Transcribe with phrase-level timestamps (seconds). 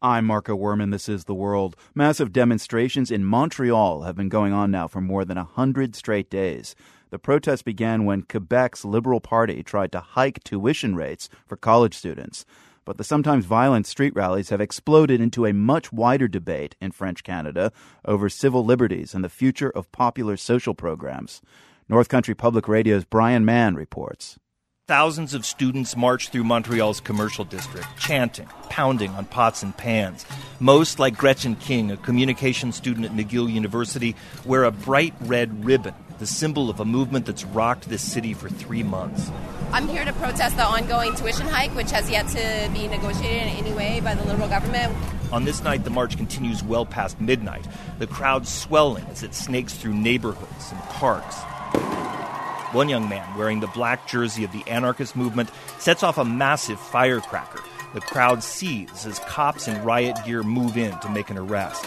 [0.00, 0.92] I'm Marco Werman.
[0.92, 1.74] This is The World.
[1.92, 6.30] Massive demonstrations in Montreal have been going on now for more than a 100 straight
[6.30, 6.76] days.
[7.10, 12.46] The protests began when Quebec's Liberal Party tried to hike tuition rates for college students.
[12.84, 17.24] But the sometimes violent street rallies have exploded into a much wider debate in French
[17.24, 17.72] Canada
[18.04, 21.42] over civil liberties and the future of popular social programs.
[21.88, 24.38] North Country Public Radio's Brian Mann reports.
[24.88, 30.24] Thousands of students marched through Montreal's commercial district, chanting, pounding on pots and pans.
[30.60, 34.16] Most, like Gretchen King, a communication student at McGill University,
[34.46, 38.48] wear a bright red ribbon, the symbol of a movement that's rocked this city for
[38.48, 39.30] three months.
[39.72, 43.66] I'm here to protest the ongoing tuition hike, which has yet to be negotiated in
[43.66, 44.96] any way by the Liberal government.
[45.30, 47.66] On this night, the march continues well past midnight,
[47.98, 51.36] the crowd swelling as it snakes through neighborhoods and parks.
[52.72, 56.78] One young man wearing the black jersey of the anarchist movement sets off a massive
[56.78, 57.62] firecracker.
[57.94, 61.86] The crowd seethes as cops in riot gear move in to make an arrest.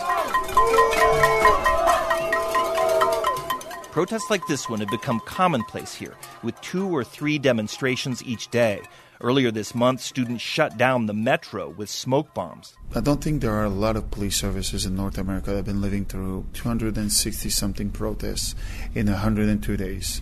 [3.92, 8.82] Protests like this one have become commonplace here, with two or three demonstrations each day.
[9.20, 12.74] Earlier this month, students shut down the metro with smoke bombs.
[12.96, 15.66] I don't think there are a lot of police services in North America that have
[15.66, 18.56] been living through 260 something protests
[18.96, 20.22] in 102 days.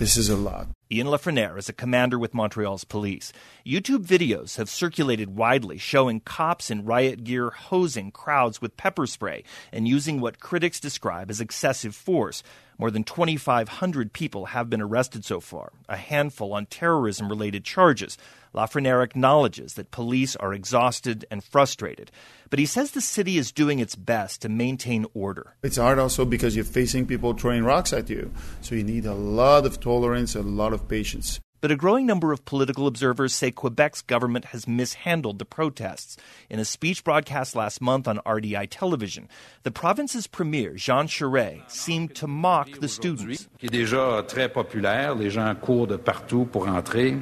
[0.00, 0.68] This is a lot.
[0.90, 3.34] Ian Lafreniere is a commander with Montreal's police.
[3.66, 9.44] YouTube videos have circulated widely showing cops in riot gear hosing crowds with pepper spray
[9.70, 12.42] and using what critics describe as excessive force.
[12.80, 18.16] More than 2,500 people have been arrested so far, a handful on terrorism related charges.
[18.54, 22.10] Lafreniere acknowledges that police are exhausted and frustrated,
[22.48, 25.56] but he says the city is doing its best to maintain order.
[25.62, 29.12] It's hard also because you're facing people throwing rocks at you, so you need a
[29.12, 31.38] lot of tolerance, a lot of patience.
[31.60, 36.16] But a growing number of political observers say Quebec's government has mishandled the protests.
[36.48, 39.28] In a speech broadcast last month on RDI television,
[39.62, 43.46] the province's premier, Jean Charest, seemed to mock the students.
[43.58, 47.18] Qui est déjà très populaire, les gens courent de partout pour entrer.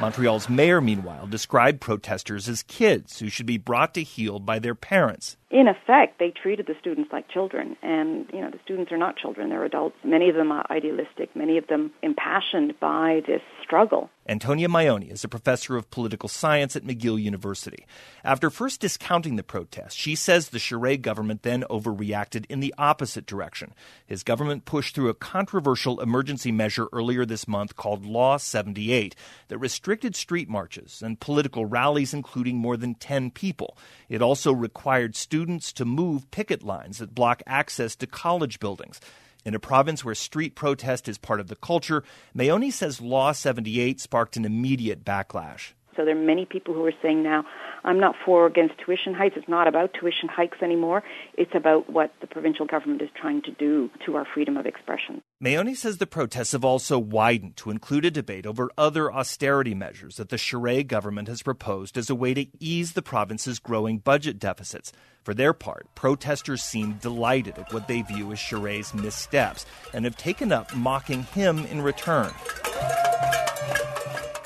[0.00, 4.74] Montreal's mayor, meanwhile, described protesters as kids who should be brought to heel by their
[4.74, 5.36] parents.
[5.50, 9.16] In effect, they treated the students like children, and you know the students are not
[9.16, 9.96] children; they're adults.
[10.04, 14.10] Many of them are idealistic, many of them impassioned by this struggle.
[14.28, 17.84] Antonia Maioni is a professor of political science at McGill University.
[18.22, 23.26] After first discounting the protest, she says the Charest government then overreacted in the opposite
[23.26, 23.74] direction.
[24.06, 29.16] His government pushed through a controversial emergency measure earlier this month called Law 78
[29.48, 33.76] that restricted street marches and political rallies, including more than 10 people.
[34.08, 35.39] It also required students
[35.72, 39.00] to move picket lines that block access to college buildings.
[39.44, 42.04] In a province where street protest is part of the culture,
[42.36, 45.72] Maioni says Law 78 sparked an immediate backlash.
[46.00, 47.44] So there are many people who are saying now,
[47.84, 49.36] I'm not for or against tuition hikes.
[49.36, 51.02] It's not about tuition hikes anymore.
[51.34, 55.20] It's about what the provincial government is trying to do to our freedom of expression.
[55.44, 60.16] Maioni says the protests have also widened to include a debate over other austerity measures
[60.16, 64.38] that the Charest government has proposed as a way to ease the province's growing budget
[64.38, 64.92] deficits.
[65.22, 70.16] For their part, protesters seem delighted at what they view as Charest's missteps and have
[70.16, 72.30] taken up mocking him in return.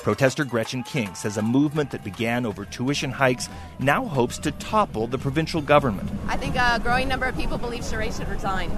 [0.05, 3.49] Protester Gretchen King says a movement that began over tuition hikes
[3.79, 6.07] now hopes to topple the provincial government.
[6.27, 8.69] I think a growing number of people believe Charest should resign.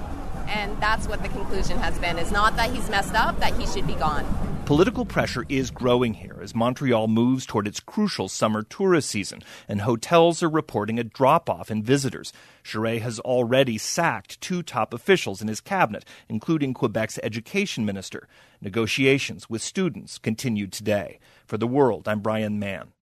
[0.46, 2.16] And that's what the conclusion has been.
[2.16, 4.24] It's not that he's messed up, that he should be gone.
[4.68, 9.80] Political pressure is growing here as Montreal moves toward its crucial summer tourist season, and
[9.80, 12.34] hotels are reporting a drop off in visitors.
[12.62, 18.28] Charest has already sacked two top officials in his cabinet, including Quebec's education minister.
[18.60, 21.18] Negotiations with students continued today.
[21.46, 22.88] For The World, I'm Brian Mann.